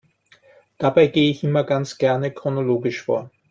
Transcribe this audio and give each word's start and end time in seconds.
Dabei 0.79 1.05
gehe 1.05 1.29
ich 1.29 1.43
immer 1.43 1.63
ganz 1.63 1.99
gerne 1.99 2.33
chronologisch 2.33 3.03
vor. 3.03 3.29